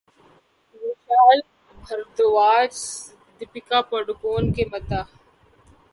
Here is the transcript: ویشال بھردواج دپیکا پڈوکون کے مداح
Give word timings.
ویشال 0.81 1.39
بھردواج 1.77 2.73
دپیکا 3.37 3.79
پڈوکون 3.89 4.43
کے 4.55 4.63
مداح 4.71 5.05